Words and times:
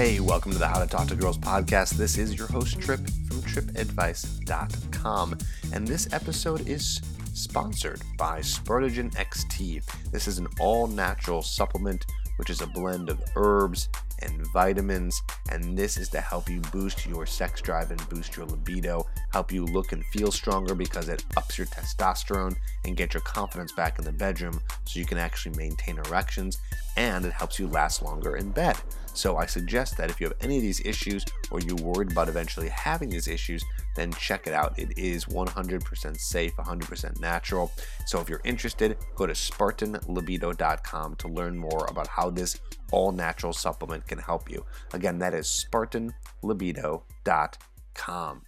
Hey, 0.00 0.18
welcome 0.18 0.50
to 0.52 0.56
the 0.56 0.66
How 0.66 0.82
to 0.82 0.86
Talk 0.86 1.08
to 1.08 1.14
Girls 1.14 1.36
podcast. 1.36 1.90
This 1.90 2.16
is 2.16 2.34
your 2.34 2.46
host, 2.46 2.80
Trip 2.80 3.00
from 3.28 3.42
tripadvice.com. 3.42 5.36
And 5.74 5.86
this 5.86 6.10
episode 6.14 6.66
is 6.66 7.02
sponsored 7.34 8.00
by 8.16 8.40
Spartagen 8.40 9.14
XT. 9.16 9.84
This 10.10 10.26
is 10.26 10.38
an 10.38 10.48
all 10.58 10.86
natural 10.86 11.42
supplement, 11.42 12.06
which 12.36 12.48
is 12.48 12.62
a 12.62 12.66
blend 12.68 13.10
of 13.10 13.22
herbs 13.36 13.90
and 14.22 14.46
vitamins. 14.54 15.20
And 15.50 15.76
this 15.76 15.98
is 15.98 16.08
to 16.10 16.20
help 16.22 16.48
you 16.48 16.62
boost 16.72 17.04
your 17.04 17.26
sex 17.26 17.60
drive 17.60 17.90
and 17.90 18.08
boost 18.08 18.38
your 18.38 18.46
libido, 18.46 19.06
help 19.34 19.52
you 19.52 19.66
look 19.66 19.92
and 19.92 20.02
feel 20.06 20.32
stronger 20.32 20.74
because 20.74 21.10
it 21.10 21.26
ups 21.36 21.58
your 21.58 21.66
testosterone 21.66 22.56
and 22.86 22.96
get 22.96 23.12
your 23.12 23.22
confidence 23.24 23.72
back 23.72 23.98
in 23.98 24.06
the 24.06 24.12
bedroom 24.12 24.62
so 24.86 24.98
you 24.98 25.04
can 25.04 25.18
actually 25.18 25.54
maintain 25.58 25.98
erections. 26.06 26.56
And 26.96 27.26
it 27.26 27.34
helps 27.34 27.58
you 27.58 27.68
last 27.68 28.02
longer 28.02 28.36
in 28.36 28.50
bed. 28.50 28.78
So 29.14 29.36
I 29.36 29.46
suggest 29.46 29.96
that 29.96 30.10
if 30.10 30.20
you 30.20 30.28
have 30.28 30.36
any 30.40 30.56
of 30.56 30.62
these 30.62 30.80
issues 30.84 31.24
or 31.50 31.60
you're 31.60 31.76
worried 31.76 32.12
about 32.12 32.28
eventually 32.28 32.68
having 32.68 33.10
these 33.10 33.26
issues, 33.28 33.64
then 33.96 34.12
check 34.12 34.46
it 34.46 34.52
out. 34.52 34.78
It 34.78 34.96
is 34.96 35.24
100% 35.26 36.16
safe, 36.16 36.52
100% 36.56 37.20
natural. 37.20 37.72
So 38.06 38.20
if 38.20 38.28
you're 38.28 38.40
interested, 38.44 38.96
go 39.16 39.26
to 39.26 39.32
spartanlibido.com 39.32 41.16
to 41.16 41.28
learn 41.28 41.58
more 41.58 41.86
about 41.88 42.06
how 42.06 42.30
this 42.30 42.60
all 42.92 43.10
natural 43.12 43.52
supplement 43.52 44.06
can 44.06 44.18
help 44.18 44.50
you. 44.50 44.64
Again, 44.92 45.18
that 45.18 45.34
is 45.34 45.46
spartanlibido.com. 45.46 48.42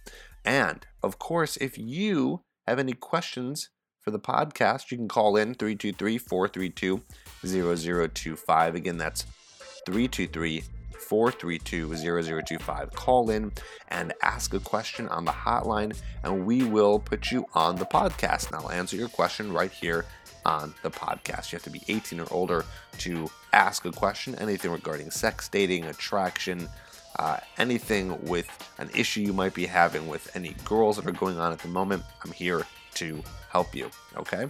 And 0.45 0.85
of 1.01 1.19
course, 1.19 1.55
if 1.57 1.77
you 1.77 2.41
have 2.67 2.79
any 2.79 2.93
questions 2.93 3.69
for 4.01 4.11
the 4.11 4.19
podcast, 4.19 4.91
you 4.91 4.97
can 4.97 5.07
call 5.07 5.37
in 5.37 5.55
323 5.55 6.17
432 6.17 7.01
0025. 7.45 8.75
Again, 8.75 8.97
that's 8.97 9.25
323 9.85 10.63
432 11.03 11.95
0025. 11.95 12.91
Call 12.93 13.29
in 13.29 13.51
and 13.89 14.13
ask 14.21 14.53
a 14.53 14.59
question 14.59 15.07
on 15.09 15.25
the 15.25 15.31
hotline, 15.31 15.95
and 16.23 16.45
we 16.45 16.63
will 16.63 16.99
put 16.99 17.31
you 17.31 17.45
on 17.53 17.75
the 17.75 17.85
podcast. 17.85 18.47
And 18.47 18.55
I'll 18.55 18.71
answer 18.71 18.95
your 18.95 19.09
question 19.09 19.51
right 19.53 19.71
here 19.71 20.05
on 20.45 20.73
the 20.81 20.91
podcast. 20.91 21.51
You 21.51 21.57
have 21.57 21.63
to 21.63 21.69
be 21.69 21.81
18 21.87 22.19
or 22.19 22.27
older 22.31 22.65
to 22.99 23.29
ask 23.53 23.85
a 23.85 23.91
question, 23.91 24.35
anything 24.35 24.71
regarding 24.71 25.11
sex, 25.11 25.47
dating, 25.49 25.85
attraction. 25.85 26.67
Uh, 27.19 27.37
anything 27.59 28.19
with 28.25 28.49
an 28.79 28.89
issue 28.95 29.21
you 29.21 29.33
might 29.33 29.53
be 29.53 29.67
having 29.67 30.07
with 30.07 30.35
any 30.35 30.55
girls 30.65 30.95
that 30.95 31.05
are 31.05 31.11
going 31.11 31.37
on 31.37 31.51
at 31.51 31.59
the 31.59 31.67
moment, 31.67 32.01
I'm 32.25 32.31
here 32.31 32.65
to 32.95 33.21
help 33.49 33.75
you. 33.75 33.91
Okay? 34.17 34.47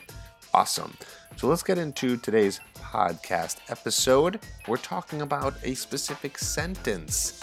Awesome. 0.56 0.96
So 1.36 1.48
let's 1.48 1.64
get 1.64 1.80
into 1.80 2.16
today's 2.18 2.60
podcast 2.76 3.58
episode. 3.70 4.40
We're 4.68 4.78
talking 4.78 5.24
about 5.24 5.56
a 5.64 5.74
specific 5.74 6.38
sentence 6.38 7.42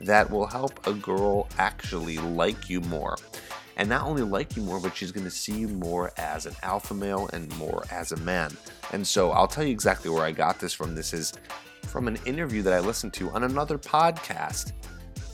that 0.00 0.30
will 0.30 0.46
help 0.46 0.86
a 0.86 0.92
girl 0.92 1.48
actually 1.58 2.18
like 2.18 2.70
you 2.70 2.80
more. 2.82 3.16
And 3.76 3.88
not 3.88 4.06
only 4.06 4.22
like 4.22 4.56
you 4.56 4.62
more, 4.62 4.78
but 4.78 4.94
she's 4.96 5.10
going 5.10 5.24
to 5.24 5.30
see 5.30 5.58
you 5.58 5.68
more 5.68 6.12
as 6.16 6.46
an 6.46 6.54
alpha 6.62 6.94
male 6.94 7.28
and 7.32 7.52
more 7.56 7.82
as 7.90 8.12
a 8.12 8.16
man. 8.18 8.56
And 8.92 9.04
so 9.04 9.32
I'll 9.32 9.48
tell 9.48 9.64
you 9.64 9.72
exactly 9.72 10.08
where 10.08 10.22
I 10.22 10.30
got 10.30 10.60
this 10.60 10.72
from. 10.72 10.94
This 10.94 11.12
is 11.12 11.32
from 11.88 12.06
an 12.06 12.16
interview 12.26 12.62
that 12.62 12.74
I 12.74 12.78
listened 12.78 13.12
to 13.14 13.28
on 13.30 13.42
another 13.42 13.76
podcast 13.76 14.70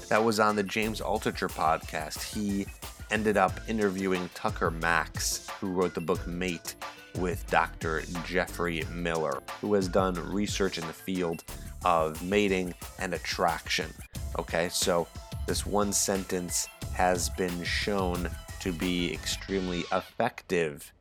that 0.09 0.25
was 0.25 0.41
on 0.41 0.57
the 0.57 0.63
James 0.63 1.03
Altucher 1.03 1.51
podcast. 1.51 2.23
He 2.23 2.67
ended 3.11 3.37
up 3.37 3.61
interviewing 3.69 4.31
Tucker 4.33 4.71
Max, 4.71 5.47
who 5.61 5.73
wrote 5.73 5.95
the 5.95 6.01
book 6.01 6.27
Mate 6.27 6.75
with 7.17 7.47
Dr. 7.51 8.03
Jeffrey 8.25 8.83
Miller, 8.93 9.43
who 9.61 9.75
has 9.75 9.89
done 9.89 10.15
research 10.33 10.79
in 10.79 10.87
the 10.87 10.93
field 10.93 11.45
of 11.85 12.23
mating 12.23 12.75
and 12.99 13.15
attraction. 13.15 13.91
Okay, 14.39 14.69
so 14.69 15.07
this 15.47 15.65
one 15.65 15.93
sentence 15.93 16.69
has 16.95 17.29
been 17.31 17.63
shown 17.65 18.29
to 18.61 18.73
be 18.73 19.13
extremely 19.13 19.85
effective. 19.93 20.93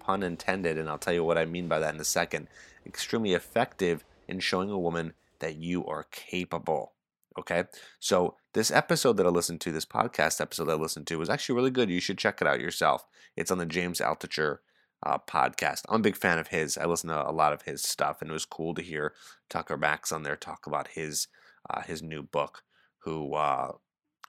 Pun 0.00 0.22
intended, 0.22 0.76
and 0.76 0.88
I'll 0.88 0.98
tell 0.98 1.14
you 1.14 1.24
what 1.24 1.38
I 1.38 1.44
mean 1.44 1.68
by 1.68 1.78
that 1.78 1.94
in 1.94 2.00
a 2.00 2.04
second. 2.04 2.48
Extremely 2.86 3.32
effective 3.32 4.04
in 4.28 4.40
showing 4.40 4.70
a 4.70 4.78
woman 4.78 5.14
that 5.38 5.56
you 5.56 5.86
are 5.86 6.04
capable. 6.10 6.92
Okay, 7.38 7.64
so 7.98 8.36
this 8.52 8.70
episode 8.70 9.16
that 9.16 9.26
I 9.26 9.30
listened 9.30 9.60
to, 9.62 9.72
this 9.72 9.86
podcast 9.86 10.40
episode 10.40 10.66
that 10.66 10.72
I 10.72 10.80
listened 10.80 11.06
to, 11.08 11.18
was 11.18 11.28
actually 11.28 11.56
really 11.56 11.70
good. 11.70 11.90
You 11.90 12.00
should 12.00 12.18
check 12.18 12.40
it 12.40 12.46
out 12.46 12.60
yourself. 12.60 13.06
It's 13.36 13.50
on 13.50 13.58
the 13.58 13.66
James 13.66 14.00
Altucher 14.00 14.58
uh, 15.04 15.18
podcast. 15.18 15.82
I'm 15.88 16.00
a 16.00 16.02
big 16.02 16.16
fan 16.16 16.38
of 16.38 16.48
his. 16.48 16.78
I 16.78 16.86
listen 16.86 17.10
to 17.10 17.28
a 17.28 17.32
lot 17.32 17.52
of 17.52 17.62
his 17.62 17.82
stuff, 17.82 18.20
and 18.20 18.30
it 18.30 18.32
was 18.32 18.46
cool 18.46 18.74
to 18.74 18.82
hear 18.82 19.14
Tucker 19.50 19.76
Max 19.76 20.10
on 20.12 20.22
there 20.22 20.36
talk 20.36 20.66
about 20.66 20.88
his 20.88 21.28
uh, 21.70 21.82
his 21.82 22.02
new 22.02 22.22
book. 22.22 22.62
Who 22.98 23.34
uh, 23.34 23.72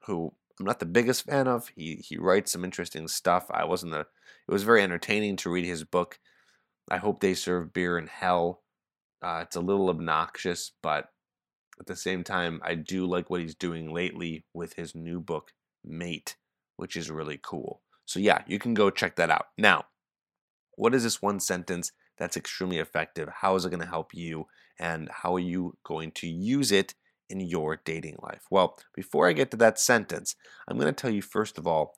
who 0.06 0.34
I'm 0.60 0.66
not 0.66 0.80
the 0.80 0.86
biggest 0.86 1.26
fan 1.26 1.48
of. 1.48 1.70
He 1.76 1.96
he 1.96 2.18
writes 2.18 2.52
some 2.52 2.64
interesting 2.64 3.08
stuff. 3.08 3.48
I 3.50 3.66
wasn't 3.66 3.94
the. 3.94 4.02
It 4.02 4.52
was 4.52 4.64
very 4.64 4.84
entertaining 4.84 5.38
to 5.38 5.50
read 5.50 5.66
his 5.66 5.84
book. 5.84 6.20
I 6.90 6.98
hope 6.98 7.20
they 7.20 7.34
serve 7.34 7.74
beer 7.74 7.98
in 7.98 8.08
hell. 8.08 8.62
Uh, 9.22 9.40
it's 9.44 9.56
a 9.56 9.62
little 9.62 9.90
obnoxious, 9.90 10.72
but 10.84 11.10
at 11.80 11.88
the 11.88 11.96
same 11.96 12.24
time, 12.24 12.62
I 12.64 12.76
do 12.76 13.06
like 13.08 13.30
what 13.30 13.42
he's 13.42 13.56
doing 13.56 13.92
lately 13.92 14.46
with 14.54 14.74
his 14.74 14.94
new 14.94 15.20
book, 15.20 15.52
Mate, 15.84 16.36
which 16.78 16.96
is 16.96 17.10
really 17.10 17.40
cool. 17.42 17.82
So 18.06 18.20
yeah, 18.20 18.44
you 18.46 18.60
can 18.60 18.76
go 18.76 18.92
check 18.92 19.16
that 19.16 19.32
out. 19.32 19.48
Now, 19.58 19.86
what 20.76 20.96
is 20.96 21.04
this 21.04 21.22
one 21.22 21.40
sentence 21.40 21.92
that's 22.18 22.38
extremely 22.38 22.78
effective? 22.78 23.30
How 23.42 23.56
is 23.56 23.66
it 23.66 23.70
going 23.70 23.82
to 23.82 23.88
help 23.88 24.14
you? 24.14 24.46
And 24.80 25.10
how 25.10 25.36
are 25.36 25.40
you 25.40 25.78
going 25.84 26.12
to 26.12 26.28
use 26.28 26.72
it 26.72 26.96
in 27.30 27.40
your 27.40 27.82
dating 27.84 28.18
life? 28.22 28.44
Well, 28.50 28.78
before 28.94 29.28
I 29.28 29.34
get 29.34 29.52
to 29.52 29.58
that 29.58 29.80
sentence, 29.80 30.36
I'm 30.68 30.78
going 30.78 30.94
to 30.94 30.94
tell 30.94 31.12
you 31.12 31.22
first 31.22 31.58
of 31.58 31.66
all 31.66 31.96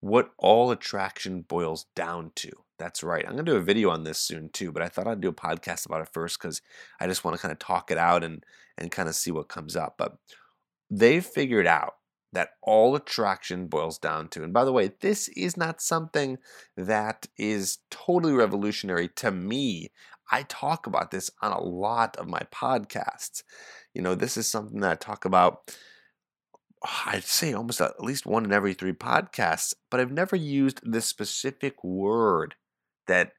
what 0.00 0.30
all 0.38 0.70
attraction 0.70 1.42
boils 1.42 1.86
down 1.96 2.32
to. 2.36 2.50
That's 2.78 3.02
right. 3.02 3.24
I'm 3.24 3.34
going 3.34 3.46
to 3.46 3.52
do 3.52 3.58
a 3.58 3.62
video 3.62 3.90
on 3.90 4.04
this 4.04 4.18
soon 4.18 4.50
too, 4.52 4.72
but 4.72 4.82
I 4.82 4.88
thought 4.88 5.06
I'd 5.06 5.20
do 5.20 5.28
a 5.28 5.32
podcast 5.32 5.86
about 5.86 6.02
it 6.02 6.12
first 6.12 6.40
because 6.40 6.60
I 7.00 7.06
just 7.06 7.24
want 7.24 7.36
to 7.36 7.40
kind 7.40 7.52
of 7.52 7.58
talk 7.58 7.90
it 7.90 7.98
out 7.98 8.24
and, 8.24 8.44
and 8.76 8.90
kind 8.90 9.08
of 9.08 9.14
see 9.14 9.30
what 9.30 9.48
comes 9.48 9.76
up. 9.76 9.94
But 9.96 10.16
they've 10.90 11.24
figured 11.24 11.66
out 11.66 11.94
that 12.34 12.50
all 12.62 12.94
attraction 12.94 13.66
boils 13.66 13.98
down 13.98 14.28
to. 14.28 14.44
And 14.44 14.52
by 14.52 14.64
the 14.64 14.72
way, 14.72 14.92
this 15.00 15.28
is 15.28 15.56
not 15.56 15.80
something 15.80 16.38
that 16.76 17.26
is 17.38 17.78
totally 17.90 18.32
revolutionary 18.32 19.08
to 19.16 19.30
me. 19.30 19.90
I 20.30 20.42
talk 20.42 20.86
about 20.86 21.10
this 21.10 21.30
on 21.40 21.52
a 21.52 21.62
lot 21.62 22.16
of 22.16 22.28
my 22.28 22.42
podcasts. 22.52 23.42
You 23.94 24.02
know, 24.02 24.14
this 24.14 24.36
is 24.36 24.46
something 24.46 24.80
that 24.80 24.90
I 24.90 24.96
talk 24.96 25.24
about, 25.24 25.74
I'd 27.06 27.24
say 27.24 27.52
almost 27.52 27.80
at 27.80 28.02
least 28.02 28.26
one 28.26 28.44
in 28.44 28.52
every 28.52 28.74
three 28.74 28.92
podcasts, 28.92 29.74
but 29.90 30.00
I've 30.00 30.12
never 30.12 30.36
used 30.36 30.80
this 30.82 31.06
specific 31.06 31.82
word 31.82 32.56
that 33.06 33.32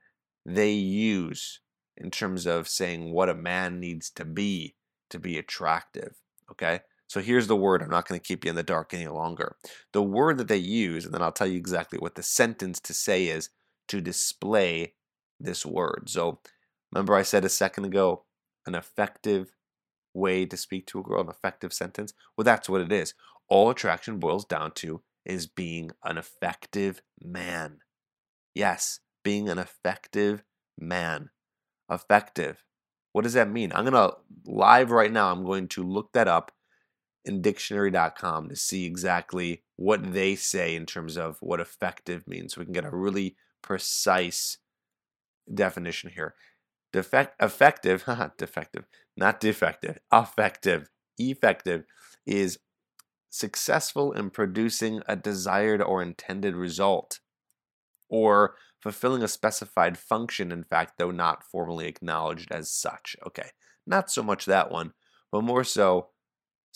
they 0.46 0.72
use 0.72 1.60
in 1.98 2.12
terms 2.12 2.46
of 2.46 2.68
saying 2.68 3.12
what 3.12 3.30
a 3.30 3.36
man 3.36 3.80
needs 3.80 4.10
to 4.12 4.26
be 4.26 4.76
to 5.10 5.20
be 5.20 5.38
attractive. 5.38 6.16
Okay. 6.52 6.82
So 7.08 7.22
here's 7.22 7.48
the 7.48 7.56
word. 7.56 7.82
I'm 7.82 7.90
not 7.90 8.08
going 8.08 8.20
to 8.20 8.28
keep 8.28 8.44
you 8.44 8.50
in 8.50 8.56
the 8.56 8.64
dark 8.64 8.94
any 8.94 9.08
longer. 9.08 9.56
The 9.94 10.02
word 10.02 10.38
that 10.40 10.48
they 10.48 10.58
use, 10.58 11.06
and 11.06 11.14
then 11.14 11.22
I'll 11.22 11.32
tell 11.32 11.48
you 11.48 11.58
exactly 11.58 12.00
what 12.00 12.16
the 12.16 12.24
sentence 12.24 12.80
to 12.82 12.94
say 12.94 13.28
is 13.28 13.50
to 13.90 14.02
display 14.02 14.94
this 15.40 15.66
word. 15.66 16.06
So 16.08 16.40
remember, 16.92 17.16
I 17.16 17.22
said 17.22 17.46
a 17.46 17.50
second 17.50 17.86
ago, 17.86 18.24
an 18.66 18.74
effective 18.74 19.52
way 20.16 20.46
to 20.46 20.58
speak 20.58 20.88
to 20.88 21.00
a 21.00 21.04
girl, 21.04 21.22
an 21.22 21.30
effective 21.30 21.74
sentence? 21.74 22.14
Well, 22.36 22.46
that's 22.46 22.70
what 22.70 22.82
it 22.82 22.92
is. 22.92 23.14
All 23.48 23.70
attraction 23.70 24.18
boils 24.18 24.46
down 24.46 24.72
to 24.76 25.02
is 25.26 25.46
being 25.46 25.92
an 26.04 26.18
effective 26.18 27.02
man. 27.22 27.80
Yes, 28.56 29.00
being 29.24 29.50
an 29.50 29.60
effective 29.60 30.44
man. 30.80 31.30
Effective. 31.92 32.64
What 33.12 33.24
does 33.24 33.34
that 33.34 33.50
mean? 33.50 33.72
I'm 33.74 33.86
going 33.86 33.94
to 33.94 34.18
live 34.46 34.92
right 34.92 35.12
now, 35.12 35.32
I'm 35.32 35.46
going 35.46 35.68
to 35.70 35.84
look 35.84 36.12
that 36.14 36.28
up 36.28 36.52
in 37.26 37.42
dictionary.com 37.42 38.50
to 38.50 38.56
see 38.56 38.86
exactly 38.86 39.64
what 39.76 40.14
they 40.14 40.36
say 40.36 40.76
in 40.76 40.86
terms 40.86 41.18
of 41.18 41.38
what 41.42 41.60
effective 41.60 42.28
means 42.28 42.54
so 42.54 42.62
we 42.62 42.66
can 42.66 42.74
get 42.74 42.86
a 42.86 42.96
really 42.96 43.36
precise 43.62 44.60
definition 45.54 46.12
here. 46.16 46.36
Defect, 46.94 47.36
effective, 47.42 48.06
defective, 48.38 48.86
not 49.18 49.40
defective, 49.40 49.98
effective. 50.14 50.90
effective 51.18 51.84
is 52.26 52.60
successful 53.30 54.14
in 54.14 54.30
producing 54.30 55.02
a 55.08 55.16
desired 55.16 55.82
or 55.82 56.02
intended 56.02 56.56
result, 56.56 57.20
or 58.10 58.56
fulfilling 58.82 59.24
a 59.24 59.28
specified 59.28 59.98
function, 59.98 60.52
in 60.52 60.64
fact, 60.64 60.94
though 60.98 61.12
not 61.12 61.44
formally 61.44 61.88
acknowledged 61.88 62.52
as 62.52 62.72
such. 62.72 63.16
Okay, 63.28 63.50
not 63.86 64.10
so 64.10 64.24
much 64.24 64.46
that 64.46 64.72
one, 64.72 64.94
but 65.32 65.44
more 65.44 65.64
so 65.64 66.10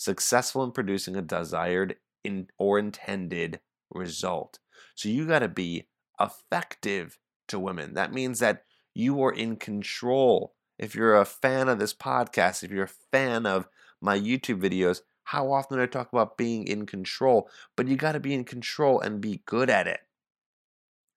successful 0.00 0.64
in 0.64 0.72
producing 0.72 1.14
a 1.14 1.20
desired 1.20 1.94
in, 2.24 2.46
or 2.56 2.78
intended 2.78 3.60
result. 3.90 4.58
So 4.94 5.10
you 5.10 5.26
got 5.26 5.40
to 5.40 5.48
be 5.48 5.88
effective 6.18 7.18
to 7.48 7.58
women. 7.58 7.92
That 7.92 8.14
means 8.14 8.38
that 8.38 8.64
you 8.94 9.22
are 9.22 9.32
in 9.32 9.56
control. 9.56 10.54
If 10.78 10.94
you're 10.94 11.16
a 11.16 11.26
fan 11.26 11.68
of 11.68 11.78
this 11.78 11.92
podcast, 11.92 12.64
if 12.64 12.70
you're 12.70 12.84
a 12.84 13.12
fan 13.12 13.44
of 13.44 13.68
my 14.00 14.18
YouTube 14.18 14.62
videos, 14.62 15.02
how 15.24 15.52
often 15.52 15.76
do 15.76 15.82
I 15.82 15.86
talk 15.86 16.10
about 16.10 16.38
being 16.38 16.66
in 16.66 16.86
control? 16.86 17.50
But 17.76 17.86
you 17.86 17.96
got 17.96 18.12
to 18.12 18.20
be 18.20 18.32
in 18.32 18.44
control 18.44 19.00
and 19.00 19.20
be 19.20 19.42
good 19.44 19.68
at 19.68 19.86
it. 19.86 20.00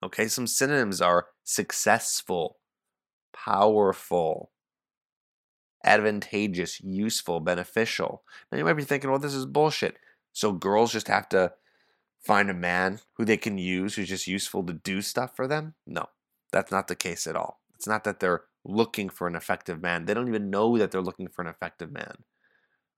Okay, 0.03 0.27
some 0.27 0.45
synonyms 0.45 0.99
are 0.99 1.27
successful, 1.45 2.57
powerful, 3.33 4.51
advantageous, 5.83 6.81
useful, 6.81 7.39
beneficial. 7.39 8.23
Now 8.51 8.57
you 8.57 8.65
might 8.65 8.73
be 8.73 8.83
thinking, 8.83 9.09
well, 9.09 9.19
this 9.19 9.33
is 9.33 9.45
bullshit. 9.45 9.97
So 10.31 10.51
girls 10.51 10.91
just 10.91 11.07
have 11.07 11.29
to 11.29 11.53
find 12.23 12.49
a 12.49 12.53
man 12.53 12.99
who 13.13 13.25
they 13.25 13.37
can 13.37 13.57
use 13.57 13.95
who's 13.95 14.09
just 14.09 14.27
useful 14.27 14.63
to 14.63 14.73
do 14.73 15.01
stuff 15.01 15.35
for 15.35 15.47
them? 15.47 15.75
No, 15.85 16.07
that's 16.51 16.71
not 16.71 16.87
the 16.87 16.95
case 16.95 17.27
at 17.27 17.35
all. 17.35 17.59
It's 17.75 17.87
not 17.87 18.05
that 18.05 18.19
they're 18.19 18.43
looking 18.63 19.09
for 19.09 19.27
an 19.27 19.35
effective 19.35 19.81
man. 19.81 20.05
They 20.05 20.13
don't 20.13 20.29
even 20.29 20.49
know 20.49 20.77
that 20.77 20.91
they're 20.91 21.01
looking 21.01 21.27
for 21.27 21.41
an 21.41 21.49
effective 21.49 21.91
man. 21.91 22.23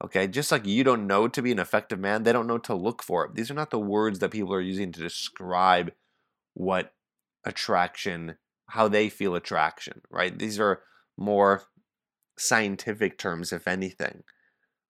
Okay, 0.04 0.28
just 0.28 0.52
like 0.52 0.66
you 0.66 0.84
don't 0.84 1.08
know 1.08 1.28
to 1.28 1.42
be 1.42 1.52
an 1.52 1.60
effective 1.60 2.00
man, 2.00 2.24
they 2.24 2.34
don't 2.34 2.48
know 2.48 2.58
to 2.60 2.76
look 2.76 3.02
for 3.02 3.26
it. 3.26 3.34
These 3.34 3.50
are 3.50 3.56
not 3.56 3.72
the 3.72 3.80
words 3.80 4.20
that 4.20 4.32
people 4.32 4.54
are 4.54 4.62
using 4.62 4.92
to 4.92 5.00
describe 5.00 5.94
what 6.54 6.94
attraction, 7.46 8.36
how 8.68 8.88
they 8.88 9.10
feel 9.10 9.36
attraction, 9.36 10.02
right? 10.10 10.38
These 10.38 10.60
are 10.60 10.82
more 11.18 11.64
scientific 12.38 13.18
terms, 13.18 13.52
if 13.54 13.68
anything, 13.68 14.24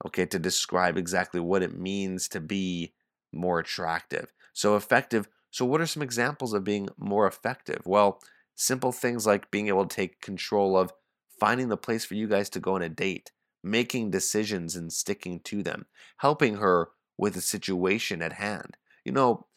okay, 0.05 0.25
to 0.25 0.39
describe 0.39 0.97
exactly 0.97 1.39
what 1.39 1.63
it 1.63 1.77
means 1.77 2.27
to 2.29 2.39
be 2.39 2.93
more 3.31 3.59
attractive. 3.59 4.31
So, 4.53 4.75
effective. 4.75 5.27
So, 5.51 5.65
what 5.65 5.81
are 5.81 5.85
some 5.85 6.03
examples 6.03 6.53
of 6.53 6.63
being 6.63 6.89
more 6.97 7.27
effective? 7.27 7.81
Well, 7.85 8.21
simple 8.55 8.91
things 8.91 9.25
like 9.25 9.51
being 9.51 9.67
able 9.67 9.85
to 9.85 9.95
take 9.95 10.21
control 10.21 10.77
of 10.77 10.91
finding 11.39 11.69
the 11.69 11.77
place 11.77 12.05
for 12.05 12.15
you 12.15 12.27
guys 12.27 12.49
to 12.51 12.59
go 12.59 12.75
on 12.75 12.81
a 12.81 12.89
date, 12.89 13.31
making 13.63 14.11
decisions 14.11 14.75
and 14.75 14.91
sticking 14.91 15.39
to 15.41 15.63
them, 15.63 15.85
helping 16.17 16.55
her 16.55 16.89
with 17.17 17.33
the 17.33 17.41
situation 17.41 18.21
at 18.21 18.33
hand. 18.33 18.77
You 19.03 19.11
know, 19.11 19.47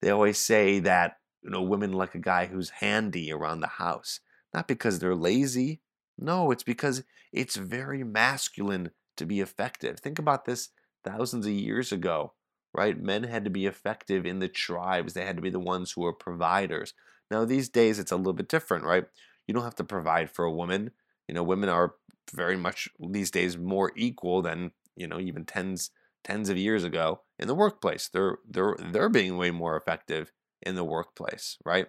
they 0.00 0.10
always 0.10 0.38
say 0.38 0.80
that, 0.80 1.18
you 1.42 1.50
know, 1.50 1.62
women 1.62 1.92
like 1.92 2.14
a 2.14 2.20
guy 2.20 2.46
who's 2.46 2.70
handy 2.70 3.32
around 3.32 3.60
the 3.60 3.66
house, 3.66 4.20
not 4.54 4.68
because 4.68 4.98
they're 4.98 5.14
lazy. 5.14 5.80
No, 6.18 6.50
it's 6.50 6.62
because 6.62 7.02
it's 7.32 7.56
very 7.56 8.04
masculine 8.04 8.90
to 9.16 9.26
be 9.26 9.40
effective. 9.40 9.98
Think 9.98 10.18
about 10.18 10.44
this 10.44 10.68
thousands 11.04 11.46
of 11.46 11.52
years 11.52 11.92
ago, 11.92 12.34
right? 12.74 12.98
Men 12.98 13.24
had 13.24 13.44
to 13.44 13.50
be 13.50 13.66
effective 13.66 14.26
in 14.26 14.38
the 14.38 14.48
tribes, 14.48 15.14
they 15.14 15.24
had 15.24 15.36
to 15.36 15.42
be 15.42 15.50
the 15.50 15.58
ones 15.58 15.92
who 15.92 16.02
were 16.02 16.12
providers. 16.12 16.94
Now, 17.30 17.44
these 17.44 17.68
days, 17.68 17.98
it's 17.98 18.12
a 18.12 18.16
little 18.16 18.34
bit 18.34 18.48
different, 18.48 18.84
right? 18.84 19.04
You 19.46 19.54
don't 19.54 19.64
have 19.64 19.74
to 19.76 19.84
provide 19.84 20.30
for 20.30 20.44
a 20.44 20.52
woman. 20.52 20.90
You 21.28 21.34
know, 21.34 21.42
women 21.42 21.68
are 21.68 21.94
very 22.34 22.56
much 22.56 22.88
these 23.00 23.30
days 23.30 23.56
more 23.58 23.92
equal 23.96 24.42
than 24.42 24.72
you 24.96 25.06
know 25.08 25.18
even 25.18 25.44
tens 25.44 25.90
tens 26.24 26.48
of 26.48 26.56
years 26.56 26.84
ago 26.84 27.22
in 27.38 27.48
the 27.48 27.54
workplace. 27.54 28.08
They're 28.08 28.38
they're 28.48 28.76
they're 28.92 29.08
being 29.08 29.36
way 29.38 29.50
more 29.50 29.76
effective 29.76 30.30
in 30.62 30.74
the 30.74 30.84
workplace, 30.84 31.56
right? 31.64 31.86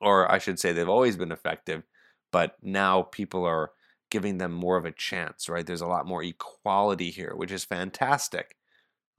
Or 0.00 0.30
I 0.30 0.38
should 0.38 0.58
say 0.58 0.72
they've 0.72 0.88
always 0.88 1.16
been 1.16 1.32
effective, 1.32 1.82
but 2.36 2.54
now 2.60 3.00
people 3.00 3.46
are 3.46 3.70
giving 4.10 4.36
them 4.36 4.52
more 4.52 4.76
of 4.76 4.84
a 4.84 4.92
chance, 4.92 5.48
right? 5.48 5.64
There's 5.66 5.80
a 5.80 5.86
lot 5.86 6.04
more 6.04 6.22
equality 6.22 7.08
here, 7.08 7.32
which 7.34 7.50
is 7.50 7.64
fantastic. 7.64 8.56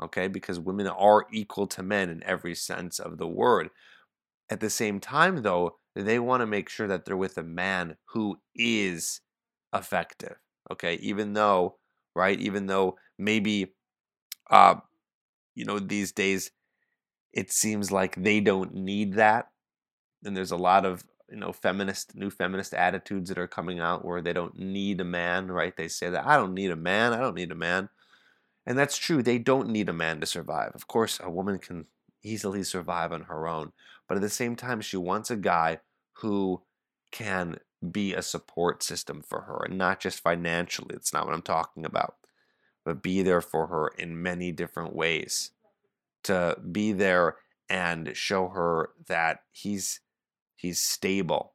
Okay, 0.04 0.28
because 0.28 0.60
women 0.60 0.86
are 0.86 1.26
equal 1.34 1.66
to 1.66 1.82
men 1.82 2.12
in 2.12 2.22
every 2.24 2.54
sense 2.54 3.00
of 3.00 3.18
the 3.18 3.26
word. 3.26 3.72
At 4.52 4.60
the 4.60 4.70
same 4.70 5.00
time, 5.00 5.42
though, 5.42 5.78
they 5.96 6.20
want 6.20 6.42
to 6.42 6.46
make 6.46 6.70
sure 6.70 6.88
that 6.88 7.06
they're 7.06 7.18
with 7.18 7.40
a 7.40 7.44
man 7.44 7.98
who 8.14 8.38
is 8.54 9.22
effective. 9.74 10.36
Okay, 10.72 11.00
even 11.02 11.34
though, 11.34 11.78
right, 12.14 12.40
even 12.40 12.68
though 12.68 12.98
maybe, 13.18 13.74
uh, 14.52 14.76
you 15.56 15.66
know, 15.66 15.80
these 15.80 16.12
days 16.12 16.52
it 17.34 17.52
seems 17.52 17.92
like 17.92 18.14
they 18.16 18.42
don't 18.42 18.76
need 18.76 19.16
that. 19.16 19.48
And 20.24 20.38
there's 20.38 20.52
a 20.52 20.56
lot 20.56 20.86
of, 20.86 21.04
you 21.30 21.38
know, 21.38 21.52
feminist, 21.52 22.16
new 22.16 22.30
feminist 22.30 22.74
attitudes 22.74 23.30
that 23.30 23.38
are 23.38 23.48
coming 23.48 23.80
out 23.80 24.06
where 24.06 24.22
they 24.22 24.34
don't 24.34 24.58
need 24.58 25.02
a 25.02 25.06
man, 25.06 25.52
right? 25.52 25.76
They 25.76 25.88
say 25.88 26.10
that 26.10 26.26
I 26.26 26.38
don't 26.38 26.54
need 26.54 26.72
a 26.72 26.76
man, 26.76 27.14
I 27.14 27.20
don't 27.20 27.36
need 27.36 27.52
a 27.52 27.56
man. 27.56 27.90
And 28.66 28.78
that's 28.78 28.98
true. 28.98 29.24
They 29.24 29.38
don't 29.38 29.70
need 29.70 29.88
a 29.88 29.94
man 29.94 30.20
to 30.20 30.26
survive. 30.26 30.72
Of 30.76 30.88
course, 30.88 31.20
a 31.24 31.30
woman 31.30 31.58
can 31.58 31.86
easily 32.22 32.64
survive 32.64 33.14
on 33.14 33.24
her 33.24 33.48
own. 33.48 33.72
But 34.08 34.16
at 34.16 34.22
the 34.22 34.30
same 34.30 34.56
time, 34.56 34.82
she 34.82 34.98
wants 34.98 35.32
a 35.32 35.38
guy 35.38 35.80
who 36.14 36.64
can 37.12 37.60
be 37.92 38.14
a 38.14 38.22
support 38.22 38.84
system 38.84 39.22
for 39.22 39.42
her 39.42 39.64
and 39.66 39.78
not 39.78 40.00
just 40.00 40.20
financially. 40.20 40.96
It's 40.96 41.14
not 41.14 41.26
what 41.26 41.34
I'm 41.34 41.42
talking 41.42 41.86
about, 41.86 42.16
but 42.84 43.02
be 43.04 43.22
there 43.22 43.42
for 43.42 43.68
her 43.68 43.88
in 43.98 44.22
many 44.22 44.52
different 44.52 44.96
ways. 44.96 45.52
To 46.24 46.58
be 46.72 46.92
there 46.92 47.38
and 47.70 48.16
show 48.16 48.50
her 48.50 48.90
that 49.08 49.44
he's 49.52 50.02
he's 50.58 50.82
stable. 50.82 51.54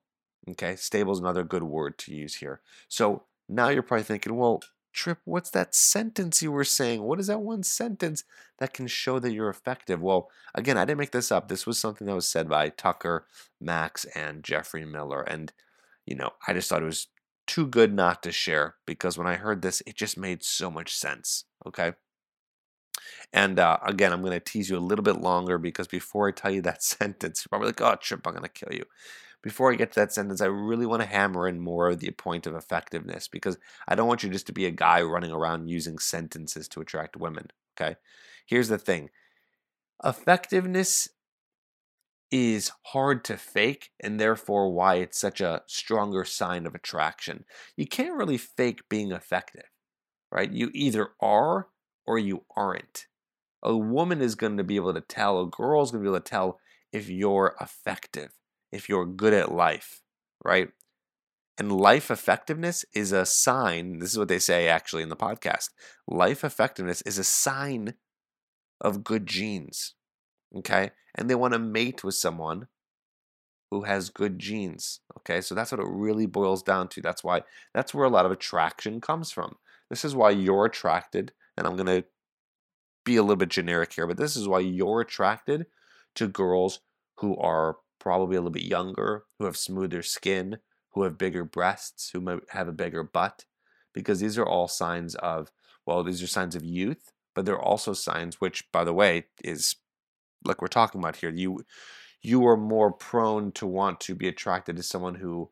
Okay, 0.48 0.74
stable 0.76 1.12
is 1.12 1.20
another 1.20 1.44
good 1.44 1.62
word 1.62 1.98
to 1.98 2.14
use 2.14 2.36
here. 2.36 2.60
So 2.88 3.24
now 3.48 3.68
you're 3.68 3.82
probably 3.82 4.04
thinking, 4.04 4.36
well, 4.36 4.62
Trip, 4.92 5.18
what's 5.24 5.50
that 5.50 5.74
sentence 5.74 6.42
you 6.42 6.52
were 6.52 6.64
saying? 6.64 7.02
What 7.02 7.18
is 7.18 7.28
that 7.28 7.40
one 7.40 7.62
sentence 7.62 8.24
that 8.58 8.74
can 8.74 8.86
show 8.86 9.18
that 9.18 9.32
you're 9.32 9.48
effective? 9.48 10.02
Well, 10.02 10.30
again, 10.54 10.76
I 10.76 10.84
didn't 10.84 10.98
make 10.98 11.12
this 11.12 11.32
up. 11.32 11.48
This 11.48 11.66
was 11.66 11.78
something 11.78 12.06
that 12.06 12.14
was 12.14 12.28
said 12.28 12.48
by 12.48 12.68
Tucker, 12.68 13.26
Max, 13.60 14.04
and 14.14 14.44
Jeffrey 14.44 14.84
Miller. 14.84 15.22
And, 15.22 15.52
you 16.04 16.14
know, 16.14 16.32
I 16.46 16.52
just 16.52 16.68
thought 16.68 16.82
it 16.82 16.86
was 16.86 17.08
too 17.46 17.66
good 17.66 17.94
not 17.94 18.22
to 18.22 18.32
share 18.32 18.74
because 18.86 19.16
when 19.16 19.26
I 19.26 19.36
heard 19.36 19.62
this, 19.62 19.82
it 19.86 19.96
just 19.96 20.18
made 20.18 20.44
so 20.44 20.70
much 20.70 20.94
sense. 20.94 21.44
Okay. 21.66 21.92
And 23.32 23.58
uh, 23.58 23.78
again, 23.84 24.12
I'm 24.12 24.20
going 24.20 24.32
to 24.32 24.40
tease 24.40 24.70
you 24.70 24.76
a 24.76 24.80
little 24.80 25.02
bit 25.02 25.20
longer 25.20 25.58
because 25.58 25.88
before 25.88 26.28
I 26.28 26.32
tell 26.32 26.50
you 26.50 26.62
that 26.62 26.82
sentence, 26.82 27.44
you're 27.44 27.48
probably 27.50 27.68
like, 27.68 27.80
oh, 27.80 27.96
Trip, 27.96 28.26
I'm 28.26 28.34
going 28.34 28.44
to 28.44 28.48
kill 28.48 28.72
you 28.72 28.84
before 29.42 29.72
I 29.72 29.74
get 29.74 29.92
to 29.92 30.00
that 30.00 30.12
sentence, 30.12 30.40
I 30.40 30.46
really 30.46 30.86
want 30.86 31.02
to 31.02 31.08
hammer 31.08 31.48
in 31.48 31.60
more 31.60 31.90
of 31.90 31.98
the 31.98 32.10
point 32.12 32.46
of 32.46 32.54
effectiveness 32.54 33.26
because 33.28 33.58
I 33.88 33.94
don't 33.94 34.06
want 34.06 34.22
you 34.22 34.30
just 34.30 34.46
to 34.46 34.52
be 34.52 34.66
a 34.66 34.70
guy 34.70 35.02
running 35.02 35.32
around 35.32 35.68
using 35.68 35.98
sentences 35.98 36.68
to 36.68 36.80
attract 36.80 37.16
women. 37.16 37.48
Okay. 37.76 37.96
Here's 38.46 38.68
the 38.68 38.78
thing 38.78 39.10
effectiveness 40.04 41.08
is 42.30 42.72
hard 42.86 43.24
to 43.24 43.36
fake 43.36 43.90
and 44.00 44.18
therefore 44.18 44.72
why 44.72 44.94
it's 44.94 45.20
such 45.20 45.40
a 45.40 45.62
stronger 45.66 46.24
sign 46.24 46.64
of 46.66 46.74
attraction. 46.74 47.44
You 47.76 47.86
can't 47.86 48.16
really 48.16 48.38
fake 48.38 48.88
being 48.88 49.12
effective, 49.12 49.66
right? 50.30 50.50
You 50.50 50.70
either 50.72 51.10
are 51.20 51.68
or 52.06 52.18
you 52.18 52.44
aren't. 52.56 53.06
A 53.62 53.76
woman 53.76 54.20
is 54.20 54.34
going 54.34 54.56
to 54.56 54.64
be 54.64 54.76
able 54.76 54.94
to 54.94 55.00
tell, 55.00 55.40
a 55.40 55.46
girl 55.46 55.82
is 55.82 55.90
going 55.90 56.02
to 56.02 56.10
be 56.10 56.14
able 56.14 56.22
to 56.22 56.30
tell 56.30 56.58
if 56.92 57.08
you're 57.08 57.56
effective 57.60 58.32
if 58.72 58.88
you're 58.88 59.06
good 59.06 59.34
at 59.34 59.52
life, 59.52 60.02
right? 60.42 60.70
And 61.58 61.70
life 61.70 62.10
effectiveness 62.10 62.84
is 62.94 63.12
a 63.12 63.26
sign. 63.26 63.98
This 63.98 64.10
is 64.10 64.18
what 64.18 64.28
they 64.28 64.38
say 64.38 64.66
actually 64.66 65.02
in 65.02 65.10
the 65.10 65.16
podcast. 65.16 65.68
Life 66.08 66.42
effectiveness 66.42 67.02
is 67.02 67.18
a 67.18 67.24
sign 67.24 67.94
of 68.80 69.04
good 69.04 69.26
genes. 69.26 69.94
Okay. 70.56 70.90
And 71.14 71.28
they 71.28 71.34
want 71.34 71.52
to 71.52 71.58
mate 71.58 72.02
with 72.02 72.14
someone 72.14 72.68
who 73.70 73.82
has 73.82 74.08
good 74.08 74.38
genes. 74.38 75.00
Okay. 75.18 75.42
So 75.42 75.54
that's 75.54 75.70
what 75.70 75.80
it 75.80 75.86
really 75.88 76.26
boils 76.26 76.62
down 76.62 76.88
to. 76.88 77.02
That's 77.02 77.22
why, 77.22 77.42
that's 77.74 77.94
where 77.94 78.06
a 78.06 78.10
lot 78.10 78.26
of 78.26 78.32
attraction 78.32 79.00
comes 79.00 79.30
from. 79.30 79.56
This 79.90 80.04
is 80.04 80.16
why 80.16 80.30
you're 80.30 80.64
attracted. 80.64 81.32
And 81.56 81.66
I'm 81.66 81.76
going 81.76 81.86
to 81.86 82.04
be 83.04 83.16
a 83.16 83.22
little 83.22 83.36
bit 83.36 83.48
generic 83.48 83.92
here, 83.92 84.06
but 84.06 84.16
this 84.16 84.36
is 84.36 84.48
why 84.48 84.60
you're 84.60 85.00
attracted 85.00 85.66
to 86.14 86.28
girls 86.28 86.80
who 87.18 87.36
are 87.36 87.76
probably 87.98 88.36
a 88.36 88.40
little 88.40 88.52
bit 88.52 88.64
younger, 88.64 89.24
who 89.38 89.44
have 89.44 89.56
smoother 89.56 90.02
skin, 90.02 90.58
who 90.90 91.02
have 91.02 91.18
bigger 91.18 91.44
breasts, 91.44 92.10
who 92.10 92.20
might 92.20 92.40
have 92.50 92.68
a 92.68 92.72
bigger 92.72 93.02
butt, 93.02 93.44
because 93.92 94.20
these 94.20 94.38
are 94.38 94.46
all 94.46 94.68
signs 94.68 95.14
of, 95.16 95.50
well, 95.86 96.02
these 96.02 96.22
are 96.22 96.26
signs 96.26 96.54
of 96.54 96.64
youth, 96.64 97.12
but 97.34 97.44
they're 97.44 97.60
also 97.60 97.92
signs, 97.92 98.40
which, 98.40 98.70
by 98.72 98.84
the 98.84 98.92
way, 98.92 99.24
is 99.42 99.76
like 100.44 100.60
we're 100.60 100.68
talking 100.68 101.00
about 101.00 101.16
here. 101.16 101.30
You 101.30 101.64
you 102.22 102.46
are 102.46 102.56
more 102.56 102.92
prone 102.92 103.50
to 103.52 103.66
want 103.66 104.00
to 104.00 104.14
be 104.14 104.28
attracted 104.28 104.76
to 104.76 104.82
someone 104.82 105.16
who 105.16 105.50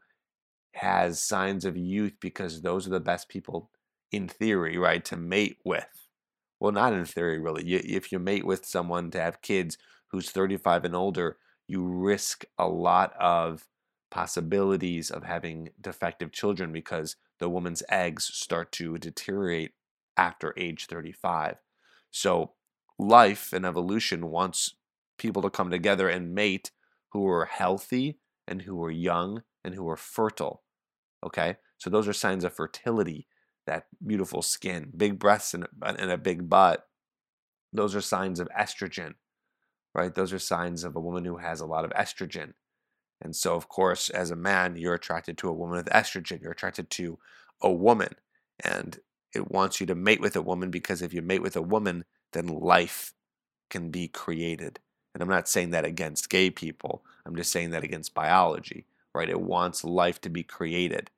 has 0.73 1.21
signs 1.23 1.65
of 1.65 1.77
youth 1.77 2.15
because 2.21 2.63
those 2.63 2.87
are 2.87 2.91
the 2.91 3.01
best 3.01 3.29
people 3.29 3.71
in 4.13 4.29
theory, 4.29 4.77
right, 4.77 5.05
to 5.07 5.17
mate 5.17 5.59
with. 5.65 6.09
Well, 6.59 6.73
not 6.73 6.93
in 6.93 7.05
theory, 7.05 7.39
really. 7.39 7.65
You, 7.65 7.81
if 7.85 8.13
you 8.13 8.19
mate 8.19 8.45
with 8.45 8.67
someone 8.67 9.11
to 9.13 9.21
have 9.21 9.43
kids 9.43 9.79
who's 10.11 10.31
35 10.31 10.85
and 10.85 10.95
older, 10.95 11.39
you 11.67 11.87
risk 11.87 12.45
a 12.59 12.69
lot 12.69 13.13
of 13.19 13.67
possibilities 14.11 15.11
of 15.11 15.25
having 15.25 15.71
defective 15.81 16.33
children 16.33 16.73
because 16.73 17.17
the 17.39 17.49
woman's 17.49 17.83
eggs 17.89 18.25
start 18.25 18.73
to 18.73 18.99
deteriorate 18.99 19.73
after 20.17 20.53
age 20.57 20.87
35. 20.87 21.57
So, 22.11 22.53
life 22.99 23.53
and 23.53 23.65
evolution 23.65 24.31
wants 24.31 24.75
people 25.17 25.41
to 25.43 25.51
come 25.51 25.71
together 25.71 26.09
and 26.09 26.35
mate 26.35 26.73
who 27.13 27.27
are 27.29 27.47
healthy 27.47 28.19
and 28.47 28.63
who 28.63 28.83
are 28.83 28.91
young 28.91 29.43
and 29.65 29.75
who 29.75 29.89
are 29.89 29.97
fertile. 29.97 30.63
Okay? 31.25 31.57
So, 31.79 31.89
those 31.89 32.09
are 32.09 32.13
signs 32.13 32.45
of 32.45 32.53
fertility 32.53 33.29
that 33.71 33.87
beautiful 34.05 34.43
skin, 34.43 34.91
big 34.97 35.17
breasts 35.17 35.55
and, 35.55 35.65
and 35.81 36.11
a 36.11 36.19
big 36.19 36.51
butt. 36.51 36.89
Those 37.73 37.95
are 37.95 38.01
signs 38.01 38.41
of 38.41 38.49
estrogen, 38.59 39.15
right? 39.95 40.13
Those 40.13 40.33
are 40.33 40.41
signs 40.41 40.83
of 40.83 40.97
a 40.97 41.01
woman 41.01 41.25
who 41.25 41.37
has 41.37 41.61
a 41.61 41.67
lot 41.67 41.85
of 41.85 41.93
estrogen. 41.93 42.55
And 43.21 43.37
so, 43.37 43.55
of 43.55 43.69
course, 43.69 44.11
as 44.11 44.33
a 44.33 44.37
man, 44.37 44.75
you're 44.75 44.95
attracted 44.95 45.39
to 45.39 45.49
a 45.49 45.53
woman 45.53 45.77
with 45.77 45.87
estrogen. 45.87 46.43
You're 46.43 46.51
attracted 46.51 46.91
to 46.91 47.21
a 47.63 47.71
woman. 47.71 48.17
And 48.65 48.99
it 49.33 49.53
wants 49.53 49.81
you 49.81 49.87
to 49.87 49.95
mate 49.95 50.21
with 50.21 50.35
a 50.35 50.43
woman 50.43 50.73
because 50.73 51.01
if 51.01 51.15
you 51.15 51.23
mate 51.23 51.43
with 51.43 51.55
a 51.55 51.63
woman, 51.63 52.05
then 52.33 52.49
life 52.49 53.13
can 53.69 53.91
be 53.91 54.09
created. 54.09 54.81
And 55.15 55.23
I'm 55.23 55.29
not 55.29 55.49
saying 55.49 55.71
that 55.71 55.85
against 55.85 56.29
gay 56.29 56.51
people, 56.51 57.05
I'm 57.25 57.37
just 57.37 57.53
saying 57.53 57.71
that 57.71 57.85
against 57.85 58.15
biology, 58.15 58.87
right? 59.15 59.31
It 59.31 59.41
wants 59.41 59.85
life 59.85 60.21
to 60.23 60.29
be 60.29 60.43
created. 60.43 61.13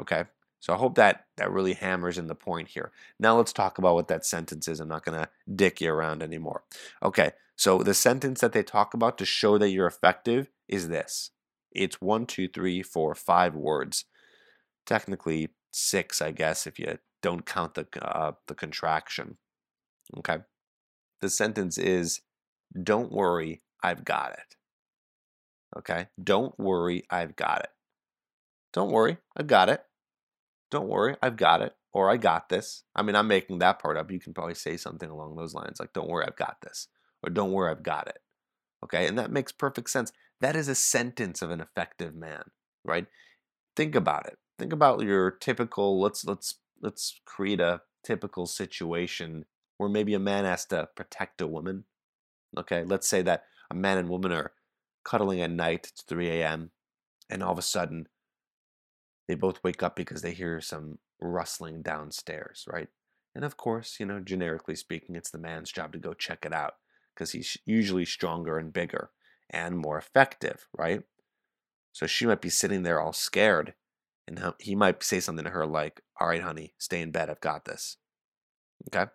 Okay? 0.00 0.24
So 0.64 0.72
I 0.72 0.78
hope 0.78 0.94
that 0.94 1.26
that 1.36 1.52
really 1.52 1.74
hammers 1.74 2.16
in 2.16 2.26
the 2.26 2.34
point 2.34 2.68
here. 2.68 2.90
Now 3.20 3.36
let's 3.36 3.52
talk 3.52 3.76
about 3.76 3.96
what 3.96 4.08
that 4.08 4.24
sentence 4.24 4.66
is. 4.66 4.80
I'm 4.80 4.88
not 4.88 5.04
going 5.04 5.18
to 5.18 5.28
dick 5.54 5.82
you 5.82 5.92
around 5.92 6.22
anymore. 6.22 6.62
Okay, 7.02 7.32
so 7.54 7.82
the 7.82 7.92
sentence 7.92 8.40
that 8.40 8.54
they 8.54 8.62
talk 8.62 8.94
about 8.94 9.18
to 9.18 9.26
show 9.26 9.58
that 9.58 9.68
you're 9.68 9.86
effective 9.86 10.48
is 10.66 10.88
this. 10.88 11.32
It's 11.70 12.00
one, 12.00 12.24
two, 12.24 12.48
three, 12.48 12.82
four, 12.82 13.14
five 13.14 13.54
words. 13.54 14.06
Technically 14.86 15.50
six, 15.70 16.22
I 16.22 16.30
guess, 16.30 16.66
if 16.66 16.78
you 16.78 16.96
don't 17.20 17.44
count 17.44 17.74
the 17.74 17.86
uh, 18.00 18.32
the 18.46 18.54
contraction. 18.54 19.36
Okay, 20.16 20.38
the 21.20 21.28
sentence 21.28 21.76
is, 21.76 22.22
"Don't 22.82 23.12
worry, 23.12 23.60
I've 23.82 24.06
got 24.06 24.32
it." 24.32 24.56
Okay, 25.76 26.06
don't 26.22 26.58
worry, 26.58 27.04
I've 27.10 27.36
got 27.36 27.60
it. 27.64 27.70
Don't 28.72 28.92
worry, 28.92 29.18
I've 29.36 29.46
got 29.46 29.68
it 29.68 29.84
don't 30.74 30.88
worry, 30.88 31.16
I've 31.22 31.36
got 31.36 31.62
it, 31.62 31.74
or 31.92 32.10
I 32.10 32.16
got 32.16 32.48
this. 32.48 32.82
I 32.94 33.02
mean, 33.02 33.16
I'm 33.16 33.28
making 33.28 33.60
that 33.60 33.78
part 33.78 33.96
up. 33.96 34.10
You 34.10 34.20
can 34.20 34.34
probably 34.34 34.56
say 34.56 34.76
something 34.76 35.08
along 35.08 35.36
those 35.36 35.54
lines, 35.54 35.78
like, 35.78 35.92
don't 35.92 36.08
worry, 36.08 36.26
I've 36.26 36.36
got 36.36 36.56
this, 36.62 36.88
or 37.22 37.30
don't 37.30 37.52
worry, 37.52 37.70
I've 37.70 37.82
got 37.82 38.08
it. 38.08 38.18
Okay, 38.84 39.06
and 39.06 39.16
that 39.18 39.30
makes 39.30 39.52
perfect 39.52 39.88
sense. 39.88 40.12
That 40.40 40.56
is 40.56 40.68
a 40.68 40.74
sentence 40.74 41.40
of 41.40 41.50
an 41.50 41.60
effective 41.60 42.14
man, 42.14 42.42
right? 42.84 43.06
Think 43.76 43.94
about 43.94 44.26
it. 44.26 44.36
Think 44.58 44.72
about 44.72 45.00
your 45.00 45.30
typical, 45.30 46.00
let's, 46.00 46.24
let's, 46.24 46.56
let's 46.82 47.20
create 47.24 47.60
a 47.60 47.82
typical 48.04 48.46
situation 48.46 49.46
where 49.78 49.88
maybe 49.88 50.12
a 50.12 50.18
man 50.18 50.44
has 50.44 50.66
to 50.66 50.88
protect 50.94 51.40
a 51.40 51.46
woman. 51.46 51.84
Okay, 52.58 52.84
let's 52.84 53.08
say 53.08 53.22
that 53.22 53.44
a 53.70 53.74
man 53.74 53.98
and 53.98 54.08
woman 54.08 54.32
are 54.32 54.52
cuddling 55.04 55.40
at 55.40 55.50
night, 55.50 55.88
it's 55.92 56.02
3 56.02 56.28
a.m., 56.28 56.72
and 57.30 57.42
all 57.42 57.52
of 57.52 57.58
a 57.58 57.62
sudden 57.62 58.06
they 59.28 59.34
both 59.34 59.62
wake 59.64 59.82
up 59.82 59.96
because 59.96 60.22
they 60.22 60.32
hear 60.32 60.60
some 60.60 60.98
rustling 61.20 61.82
downstairs, 61.82 62.64
right? 62.68 62.88
And 63.34 63.44
of 63.44 63.56
course, 63.56 63.96
you 63.98 64.06
know, 64.06 64.20
generically 64.20 64.76
speaking, 64.76 65.16
it's 65.16 65.30
the 65.30 65.38
man's 65.38 65.72
job 65.72 65.92
to 65.92 65.98
go 65.98 66.14
check 66.14 66.44
it 66.44 66.52
out 66.52 66.74
because 67.14 67.32
he's 67.32 67.56
usually 67.64 68.04
stronger 68.04 68.58
and 68.58 68.72
bigger 68.72 69.10
and 69.50 69.78
more 69.78 69.98
effective, 69.98 70.66
right? 70.76 71.02
So 71.92 72.06
she 72.06 72.26
might 72.26 72.40
be 72.40 72.50
sitting 72.50 72.82
there 72.82 73.00
all 73.00 73.12
scared, 73.12 73.74
and 74.26 74.52
he 74.58 74.74
might 74.74 75.02
say 75.02 75.20
something 75.20 75.44
to 75.44 75.50
her 75.50 75.66
like, 75.66 76.00
All 76.20 76.28
right, 76.28 76.42
honey, 76.42 76.74
stay 76.78 77.00
in 77.00 77.10
bed. 77.12 77.30
I've 77.30 77.40
got 77.40 77.64
this. 77.64 77.96
Okay? 78.88 79.10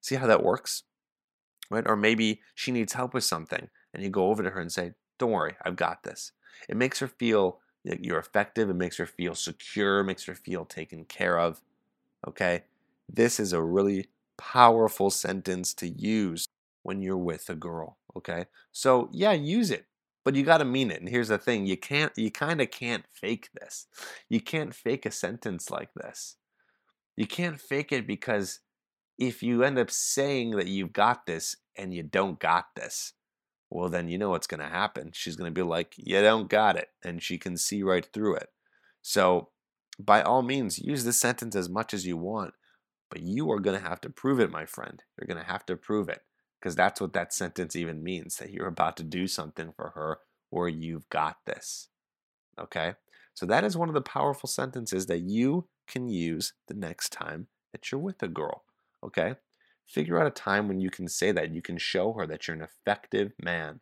See 0.00 0.14
how 0.16 0.26
that 0.26 0.42
works? 0.42 0.84
Right? 1.70 1.86
Or 1.86 1.96
maybe 1.96 2.40
she 2.54 2.72
needs 2.72 2.94
help 2.94 3.12
with 3.12 3.24
something, 3.24 3.68
and 3.92 4.02
you 4.02 4.10
go 4.10 4.30
over 4.30 4.42
to 4.42 4.50
her 4.50 4.60
and 4.60 4.72
say, 4.72 4.92
Don't 5.18 5.32
worry, 5.32 5.56
I've 5.62 5.76
got 5.76 6.02
this. 6.02 6.32
It 6.68 6.76
makes 6.76 6.98
her 7.00 7.08
feel 7.08 7.60
you're 8.04 8.18
effective. 8.18 8.70
It 8.70 8.74
makes 8.74 8.96
her 8.96 9.06
feel 9.06 9.34
secure, 9.34 10.02
makes 10.02 10.24
her 10.24 10.34
feel 10.34 10.64
taken 10.64 11.04
care 11.04 11.38
of. 11.38 11.60
Okay? 12.26 12.64
This 13.08 13.40
is 13.40 13.52
a 13.52 13.62
really 13.62 14.08
powerful 14.36 15.10
sentence 15.10 15.74
to 15.74 15.88
use 15.88 16.46
when 16.82 17.02
you're 17.02 17.16
with 17.16 17.48
a 17.48 17.54
girl. 17.54 17.98
Okay? 18.16 18.46
So, 18.72 19.08
yeah, 19.12 19.32
use 19.32 19.70
it, 19.70 19.86
but 20.24 20.34
you 20.34 20.44
got 20.44 20.58
to 20.58 20.64
mean 20.64 20.90
it. 20.90 21.00
And 21.00 21.08
here's 21.08 21.28
the 21.28 21.38
thing 21.38 21.66
you 21.66 21.76
can't, 21.76 22.12
you 22.16 22.30
kind 22.30 22.60
of 22.60 22.70
can't 22.70 23.04
fake 23.12 23.48
this. 23.60 23.86
You 24.28 24.40
can't 24.40 24.74
fake 24.74 25.06
a 25.06 25.10
sentence 25.10 25.70
like 25.70 25.94
this. 25.94 26.36
You 27.16 27.26
can't 27.26 27.60
fake 27.60 27.92
it 27.92 28.06
because 28.06 28.60
if 29.18 29.42
you 29.42 29.64
end 29.64 29.78
up 29.78 29.90
saying 29.90 30.52
that 30.52 30.68
you've 30.68 30.92
got 30.92 31.26
this 31.26 31.56
and 31.76 31.92
you 31.92 32.02
don't 32.02 32.38
got 32.38 32.66
this, 32.76 33.14
well, 33.70 33.88
then 33.88 34.08
you 34.08 34.18
know 34.18 34.30
what's 34.30 34.46
going 34.46 34.60
to 34.60 34.66
happen. 34.66 35.10
She's 35.12 35.36
going 35.36 35.50
to 35.50 35.54
be 35.54 35.66
like, 35.66 35.94
You 35.96 36.20
don't 36.22 36.48
got 36.48 36.76
it. 36.76 36.88
And 37.04 37.22
she 37.22 37.38
can 37.38 37.56
see 37.56 37.82
right 37.82 38.06
through 38.12 38.36
it. 38.36 38.48
So, 39.02 39.50
by 39.98 40.22
all 40.22 40.42
means, 40.42 40.78
use 40.78 41.04
this 41.04 41.20
sentence 41.20 41.56
as 41.56 41.68
much 41.68 41.92
as 41.92 42.06
you 42.06 42.16
want, 42.16 42.54
but 43.10 43.20
you 43.20 43.50
are 43.50 43.58
going 43.58 43.80
to 43.80 43.88
have 43.88 44.00
to 44.02 44.10
prove 44.10 44.40
it, 44.40 44.50
my 44.50 44.64
friend. 44.64 45.02
You're 45.18 45.26
going 45.26 45.44
to 45.44 45.50
have 45.50 45.66
to 45.66 45.76
prove 45.76 46.08
it 46.08 46.22
because 46.60 46.76
that's 46.76 47.00
what 47.00 47.12
that 47.12 47.32
sentence 47.32 47.76
even 47.76 48.02
means 48.02 48.36
that 48.36 48.50
you're 48.50 48.68
about 48.68 48.96
to 48.98 49.02
do 49.02 49.26
something 49.26 49.72
for 49.76 49.90
her 49.94 50.18
or 50.50 50.68
you've 50.68 51.08
got 51.10 51.36
this. 51.46 51.88
Okay? 52.58 52.94
So, 53.34 53.44
that 53.46 53.64
is 53.64 53.76
one 53.76 53.88
of 53.88 53.94
the 53.94 54.00
powerful 54.00 54.48
sentences 54.48 55.06
that 55.06 55.20
you 55.20 55.68
can 55.86 56.08
use 56.08 56.54
the 56.68 56.74
next 56.74 57.12
time 57.12 57.48
that 57.72 57.90
you're 57.92 58.00
with 58.00 58.22
a 58.22 58.28
girl. 58.28 58.64
Okay? 59.04 59.34
Figure 59.88 60.20
out 60.20 60.26
a 60.26 60.30
time 60.30 60.68
when 60.68 60.80
you 60.80 60.90
can 60.90 61.08
say 61.08 61.32
that. 61.32 61.52
You 61.52 61.62
can 61.62 61.78
show 61.78 62.12
her 62.12 62.26
that 62.26 62.46
you're 62.46 62.56
an 62.56 62.62
effective 62.62 63.32
man, 63.42 63.80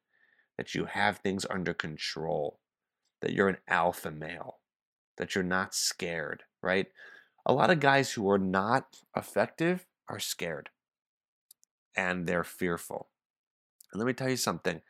that 0.56 0.75
you 0.75 0.84
have 0.84 1.18
things 1.18 1.44
under 1.50 1.75
control, 1.75 2.60
that 3.20 3.32
you're 3.32 3.48
an 3.48 3.58
alpha 3.68 4.10
male, 4.10 4.60
that 5.18 5.34
you're 5.34 5.44
not 5.44 5.75
scared, 5.75 6.44
right? 6.62 6.86
A 7.44 7.52
lot 7.52 7.70
of 7.70 7.80
guys 7.80 8.12
who 8.12 8.30
are 8.30 8.38
not 8.38 8.96
effective 9.16 9.86
are 10.08 10.20
scared 10.20 10.70
and 11.96 12.26
they're 12.26 12.44
fearful. 12.44 13.08
And 13.92 13.98
let 13.98 14.06
me 14.06 14.12
tell 14.12 14.28
you 14.28 14.36
something 14.36 14.80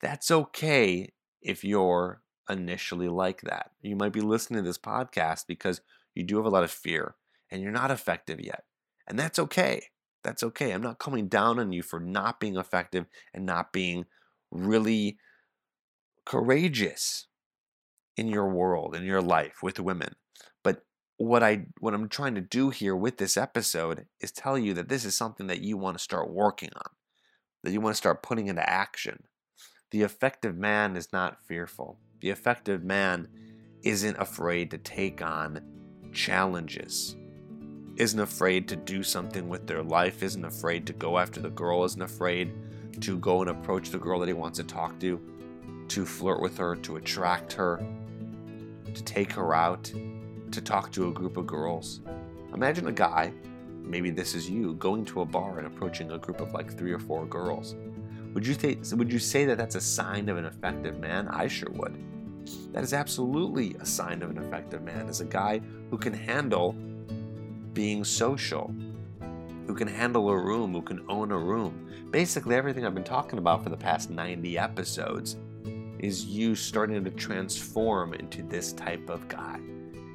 that's 0.00 0.30
okay 0.30 1.12
if 1.42 1.64
you're 1.64 2.22
initially 2.48 3.08
like 3.08 3.42
that. 3.42 3.72
You 3.82 3.96
might 3.96 4.12
be 4.12 4.20
listening 4.20 4.62
to 4.62 4.68
this 4.68 4.78
podcast 4.78 5.46
because 5.46 5.82
you 6.14 6.24
do 6.24 6.36
have 6.36 6.46
a 6.46 6.50
lot 6.50 6.64
of 6.64 6.70
fear 6.70 7.16
and 7.50 7.60
you're 7.60 7.72
not 7.72 7.90
effective 7.90 8.40
yet. 8.40 8.64
And 9.06 9.18
that's 9.18 9.38
okay. 9.38 9.88
That's 10.24 10.42
okay. 10.42 10.72
I'm 10.72 10.82
not 10.82 10.98
coming 10.98 11.28
down 11.28 11.58
on 11.58 11.72
you 11.72 11.82
for 11.82 12.00
not 12.00 12.40
being 12.40 12.56
effective 12.56 13.06
and 13.32 13.46
not 13.46 13.72
being 13.72 14.06
really 14.50 15.18
courageous 16.24 17.26
in 18.16 18.28
your 18.28 18.48
world, 18.48 18.94
in 18.94 19.04
your 19.04 19.22
life 19.22 19.62
with 19.62 19.78
women. 19.78 20.14
But 20.62 20.84
what 21.16 21.42
I 21.42 21.66
what 21.78 21.94
I'm 21.94 22.08
trying 22.08 22.34
to 22.34 22.40
do 22.40 22.70
here 22.70 22.96
with 22.96 23.18
this 23.18 23.36
episode 23.36 24.06
is 24.20 24.32
tell 24.32 24.58
you 24.58 24.74
that 24.74 24.88
this 24.88 25.04
is 25.04 25.16
something 25.16 25.46
that 25.46 25.62
you 25.62 25.76
want 25.76 25.96
to 25.96 26.02
start 26.02 26.30
working 26.30 26.70
on, 26.76 26.90
that 27.62 27.72
you 27.72 27.80
want 27.80 27.94
to 27.94 27.98
start 27.98 28.22
putting 28.22 28.48
into 28.48 28.68
action. 28.68 29.24
The 29.90 30.02
effective 30.02 30.56
man 30.56 30.96
is 30.96 31.12
not 31.12 31.42
fearful. 31.46 31.98
The 32.20 32.30
effective 32.30 32.82
man 32.82 33.28
isn't 33.82 34.18
afraid 34.18 34.70
to 34.72 34.78
take 34.78 35.22
on 35.22 35.62
challenges 36.12 37.16
isn't 37.98 38.20
afraid 38.20 38.68
to 38.68 38.76
do 38.76 39.02
something 39.02 39.48
with 39.48 39.66
their 39.66 39.82
life, 39.82 40.22
isn't 40.22 40.44
afraid 40.44 40.86
to 40.86 40.92
go 40.92 41.18
after 41.18 41.40
the 41.40 41.50
girl, 41.50 41.84
isn't 41.84 42.00
afraid 42.00 42.52
to 43.00 43.18
go 43.18 43.40
and 43.40 43.50
approach 43.50 43.90
the 43.90 43.98
girl 43.98 44.20
that 44.20 44.28
he 44.28 44.32
wants 44.32 44.58
to 44.58 44.64
talk 44.64 44.98
to, 45.00 45.20
to 45.88 46.06
flirt 46.06 46.40
with 46.40 46.56
her, 46.56 46.76
to 46.76 46.96
attract 46.96 47.52
her, 47.52 47.84
to 48.94 49.02
take 49.02 49.32
her 49.32 49.52
out, 49.52 49.92
to 50.52 50.60
talk 50.60 50.92
to 50.92 51.08
a 51.08 51.12
group 51.12 51.36
of 51.36 51.46
girls. 51.46 52.00
Imagine 52.54 52.86
a 52.86 52.92
guy, 52.92 53.32
maybe 53.82 54.10
this 54.10 54.32
is 54.32 54.48
you, 54.48 54.74
going 54.74 55.04
to 55.04 55.22
a 55.22 55.24
bar 55.24 55.58
and 55.58 55.66
approaching 55.66 56.12
a 56.12 56.18
group 56.18 56.40
of 56.40 56.52
like 56.54 56.78
three 56.78 56.92
or 56.92 57.00
four 57.00 57.26
girls. 57.26 57.74
Would 58.32 58.46
you, 58.46 58.54
th- 58.54 58.92
would 58.92 59.12
you 59.12 59.18
say 59.18 59.44
that 59.44 59.58
that's 59.58 59.74
a 59.74 59.80
sign 59.80 60.28
of 60.28 60.36
an 60.36 60.44
effective 60.44 61.00
man? 61.00 61.26
I 61.26 61.48
sure 61.48 61.70
would. 61.72 61.98
That 62.72 62.84
is 62.84 62.92
absolutely 62.92 63.74
a 63.80 63.86
sign 63.86 64.22
of 64.22 64.30
an 64.30 64.38
effective 64.38 64.82
man, 64.82 65.08
is 65.08 65.20
a 65.20 65.24
guy 65.24 65.60
who 65.90 65.98
can 65.98 66.12
handle 66.12 66.76
being 67.78 68.02
social, 68.02 68.74
who 69.68 69.72
can 69.72 69.86
handle 69.86 70.28
a 70.30 70.36
room, 70.36 70.72
who 70.72 70.82
can 70.82 71.00
own 71.08 71.30
a 71.30 71.38
room. 71.38 71.88
Basically, 72.10 72.56
everything 72.56 72.84
I've 72.84 72.92
been 72.92 73.04
talking 73.04 73.38
about 73.38 73.62
for 73.62 73.70
the 73.70 73.76
past 73.76 74.10
90 74.10 74.58
episodes 74.58 75.36
is 76.00 76.24
you 76.24 76.56
starting 76.56 77.04
to 77.04 77.10
transform 77.12 78.14
into 78.14 78.42
this 78.42 78.72
type 78.72 79.08
of 79.08 79.28
guy, 79.28 79.60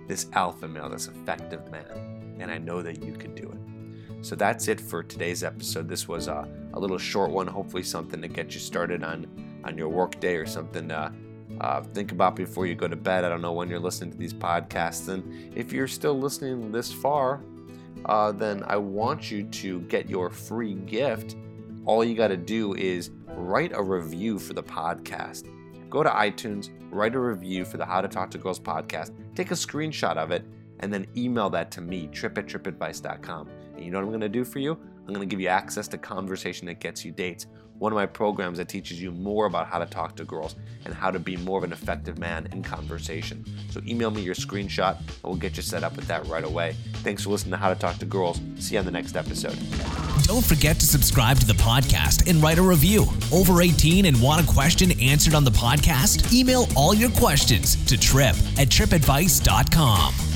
this 0.10 0.28
alpha 0.34 0.68
male, 0.68 0.90
this 0.90 1.08
effective 1.08 1.72
man. 1.72 2.36
And 2.38 2.52
I 2.52 2.58
know 2.58 2.82
that 2.82 3.02
you 3.02 3.14
can 3.14 3.34
do 3.34 3.50
it. 3.50 4.26
So 4.26 4.36
that's 4.36 4.68
it 4.68 4.82
for 4.82 5.02
today's 5.02 5.42
episode. 5.42 5.88
This 5.88 6.06
was 6.06 6.28
a, 6.28 6.46
a 6.74 6.80
little 6.82 6.98
short 6.98 7.32
one, 7.32 7.48
hopefully 7.48 7.84
something 7.84 8.22
to 8.22 8.28
get 8.28 8.54
you 8.54 8.60
started 8.60 9.06
on 9.06 9.26
on 9.64 9.78
your 9.78 9.88
work 9.88 10.20
day 10.20 10.36
or 10.36 10.46
something 10.46 10.90
to 10.90 11.14
uh, 11.62 11.82
think 11.94 12.12
about 12.12 12.36
before 12.36 12.68
you 12.68 12.76
go 12.76 12.90
to 12.90 12.98
bed. 12.98 13.24
I 13.24 13.30
don't 13.30 13.42
know 13.42 13.54
when 13.54 13.70
you're 13.70 13.80
listening 13.80 14.12
to 14.12 14.18
these 14.18 14.34
podcasts, 14.34 15.08
and 15.08 15.58
if 15.58 15.72
you're 15.72 15.88
still 15.88 16.20
listening 16.20 16.70
this 16.70 16.92
far, 16.92 17.40
uh, 18.06 18.32
then 18.32 18.64
I 18.68 18.78
want 18.78 19.32
you 19.32 19.44
to 19.44 19.82
get 19.82 20.10
your 20.10 20.30
free 20.30 20.74
gift. 20.74 21.36
All 21.86 22.04
you 22.04 22.16
got 22.16 22.30
to 22.30 22.38
do 22.38 22.74
is 22.76 23.12
write 23.36 23.72
a 23.74 23.82
review 23.82 24.40
for 24.40 24.54
the 24.54 24.64
podcast. 24.64 25.48
Go 25.90 26.04
to 26.04 26.10
iTunes, 26.10 26.70
write 26.92 27.16
a 27.16 27.20
review 27.20 27.66
for 27.66 27.78
the 27.78 27.86
How 27.86 28.02
to 28.02 28.08
Talk 28.08 28.32
to 28.32 28.38
Girls 28.38 28.60
podcast, 28.60 29.12
take 29.36 29.52
a 29.52 29.56
screenshot 29.56 30.18
of 30.18 30.32
it, 30.32 30.46
and 30.80 30.94
then 30.94 31.06
email 31.16 31.50
that 31.52 31.72
to 31.72 31.82
me, 31.82 32.08
trip 32.08 32.38
at 32.38 32.48
tripadvice.com. 32.48 33.50
And 33.76 33.86
you 33.86 33.92
know 33.92 34.00
what 34.00 34.06
I'm 34.06 34.10
going 34.10 34.22
to 34.22 34.30
do 34.30 34.44
for 34.44 34.60
you? 34.60 34.74
I'm 34.74 35.14
going 35.14 35.28
to 35.28 35.32
give 35.32 35.42
you 35.42 35.50
access 35.50 35.88
to 35.90 35.98
Conversation 35.98 36.66
That 36.68 36.80
Gets 36.80 37.04
You 37.04 37.12
Dates, 37.12 37.48
one 37.84 37.92
of 37.92 37.98
my 37.98 38.06
programs 38.06 38.58
that 38.58 38.70
teaches 38.70 39.02
you 39.02 39.12
more 39.12 39.46
about 39.46 39.68
how 39.68 39.78
to 39.78 39.86
talk 39.86 40.16
to 40.16 40.24
girls 40.24 40.56
and 40.86 40.94
how 40.94 41.12
to 41.12 41.20
be 41.20 41.36
more 41.36 41.58
of 41.58 41.66
an 41.66 41.74
effective 41.74 42.18
man 42.18 42.48
in 42.54 42.64
conversation. 42.64 43.44
So 43.72 43.82
email 43.86 44.10
me 44.10 44.22
your 44.22 44.36
screenshot 44.36 44.98
and 45.00 45.22
we'll 45.22 45.36
get 45.36 45.58
you 45.58 45.64
set 45.64 45.84
up 45.84 45.98
with 45.98 46.08
that 46.08 46.26
right 46.28 46.46
away. 46.46 46.78
Thanks 47.04 47.24
for 47.24 47.32
listening 47.32 47.52
to 47.52 47.58
How 47.58 47.74
to 47.74 47.78
Talk 47.78 47.98
to 47.98 48.06
Girls. 48.06 48.40
See 48.58 48.76
you 48.76 48.80
on 48.80 48.86
the 48.86 48.92
next 48.92 49.18
episode. 49.18 49.60
Don't 50.24 50.46
forget 50.46 50.80
to 50.80 50.86
subscribe 50.86 51.40
to 51.40 51.46
the 51.46 51.56
podcast 51.56 52.30
and 52.30 52.42
write 52.42 52.58
a 52.58 52.62
review. 52.62 53.06
Over 53.34 53.62
18 53.62 54.06
and 54.06 54.22
want 54.22 54.42
a 54.42 54.50
question 54.50 54.98
answered 55.02 55.34
on 55.34 55.44
the 55.44 55.52
podcast? 55.52 56.32
Email 56.34 56.68
all 56.78 56.94
your 56.94 57.12
questions 57.12 57.76
to 57.88 57.98
trip 57.98 58.38
at 58.58 58.70
tripadvice.com. 58.70 60.33